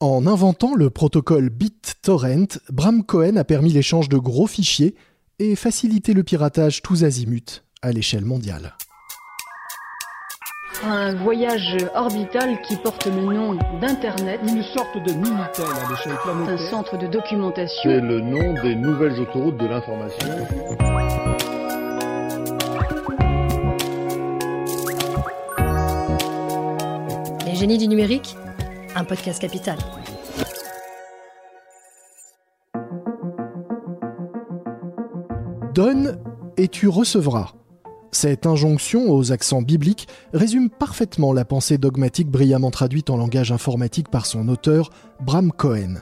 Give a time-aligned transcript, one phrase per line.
[0.00, 4.94] En inventant le protocole BitTorrent, Bram Cohen a permis l'échange de gros fichiers
[5.40, 8.76] et facilité le piratage tous azimuts à l'échelle mondiale.
[10.84, 14.38] Un voyage orbital qui porte le nom d'Internet.
[14.46, 16.54] Une sorte de Minitel à l'échelle planétaire.
[16.54, 17.90] Un centre de documentation.
[17.90, 20.28] C'est le nom des nouvelles autoroutes de l'information.
[27.44, 28.36] Les génies du numérique
[28.94, 29.78] un podcast capital.
[35.74, 36.18] Donne
[36.56, 37.52] et tu recevras.
[38.10, 44.08] Cette injonction aux accents bibliques résume parfaitement la pensée dogmatique brillamment traduite en langage informatique
[44.08, 45.96] par son auteur, Bram Cohen.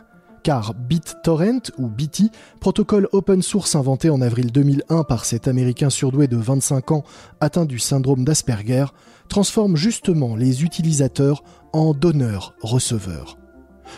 [0.46, 6.28] Car BitTorrent, ou BT, protocole open source inventé en avril 2001 par cet Américain surdoué
[6.28, 7.02] de 25 ans
[7.40, 8.86] atteint du syndrome d'Asperger,
[9.28, 11.42] transforme justement les utilisateurs
[11.72, 13.38] en donneurs-receveurs.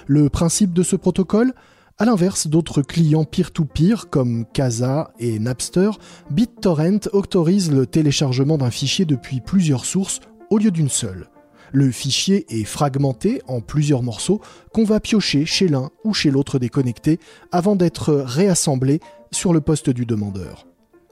[0.06, 1.52] Le principe de ce protocole?
[1.98, 5.90] À l'inverse d'autres clients peer-to-peer comme Casa et Napster,
[6.30, 11.28] BitTorrent autorise le téléchargement d'un fichier depuis plusieurs sources au lieu d'une seule.
[11.72, 14.40] Le fichier est fragmenté en plusieurs morceaux
[14.72, 17.18] qu'on va piocher chez l'un ou chez l'autre des connectés
[17.52, 20.66] avant d'être réassemblé sur le poste du demandeur.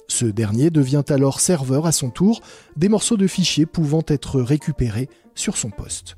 [0.08, 2.40] Ce dernier devient alors serveur à son tour,
[2.76, 6.16] des morceaux de fichiers pouvant être récupérés sur son poste.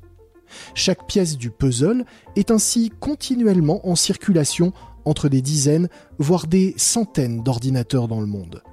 [0.73, 4.73] Chaque pièce du puzzle est ainsi continuellement en circulation
[5.05, 8.63] entre des dizaines, voire des centaines d'ordinateurs dans le monde.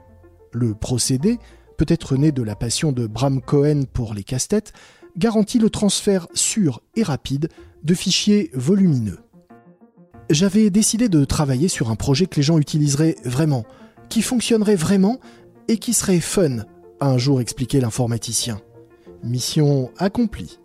[0.52, 1.38] Le procédé,
[1.76, 4.72] peut-être né de la passion de Bram Cohen pour les casse-têtes,
[5.16, 7.48] garantit le transfert sûr et rapide
[7.82, 9.18] de fichiers volumineux.
[10.28, 13.64] J'avais décidé de travailler sur un projet que les gens utiliseraient vraiment,
[14.08, 15.20] qui fonctionnerait vraiment
[15.68, 16.64] et qui serait fun,
[17.00, 18.60] a un jour expliqué l'informaticien.
[19.22, 20.58] Mission accomplie.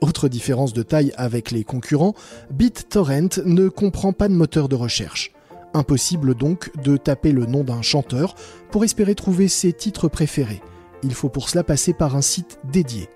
[0.00, 2.14] Autre différence de taille avec les concurrents,
[2.50, 5.32] BitTorrent ne comprend pas de moteur de recherche.
[5.72, 8.34] Impossible donc de taper le nom d'un chanteur
[8.70, 10.62] pour espérer trouver ses titres préférés.
[11.02, 13.08] Il faut pour cela passer par un site dédié.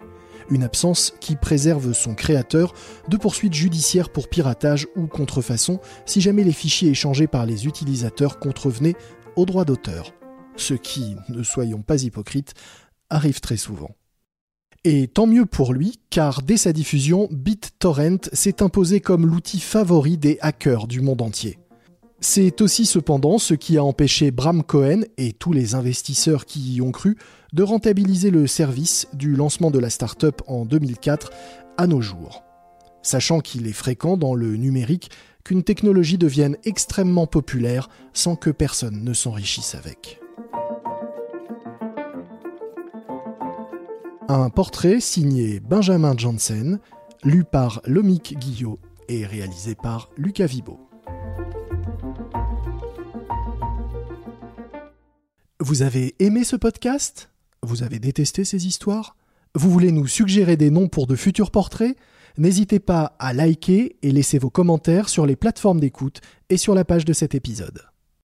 [0.51, 2.73] Une absence qui préserve son créateur
[3.09, 8.39] de poursuites judiciaires pour piratage ou contrefaçon si jamais les fichiers échangés par les utilisateurs
[8.39, 8.97] contrevenaient
[9.37, 10.13] aux droits d'auteur.
[10.57, 12.55] Ce qui, ne soyons pas hypocrites,
[13.11, 13.91] arrive très souvent.
[14.85, 20.17] Et tant mieux pour lui, car dès sa diffusion, BitTorrent s'est imposé comme l'outil favori
[20.17, 21.59] des hackers du monde entier.
[22.21, 26.83] C'est aussi cependant ce qui a empêché Bram Cohen et tous les investisseurs qui y
[26.83, 27.17] ont cru
[27.53, 31.31] de rentabiliser le service du lancement de la startup en 2004
[31.77, 32.43] à nos jours.
[33.03, 35.11] Sachant qu'il est fréquent dans le numérique
[35.45, 40.21] qu'une technologie devienne extrêmement populaire sans que personne ne s'enrichisse avec.
[44.29, 46.81] Un portrait signé Benjamin Janssen,
[47.23, 50.81] lu par Lomic Guillot et réalisé par Lucas Vibo.
[55.61, 57.31] Vous avez aimé ce podcast?
[57.63, 59.17] Vous avez détesté ces histoires?
[59.57, 61.97] Vous voulez nous suggérer des noms pour de futurs portraits?
[62.37, 66.85] N'hésitez pas à liker et laisser vos commentaires sur les plateformes d'écoute et sur la
[66.85, 67.83] page de cet épisode.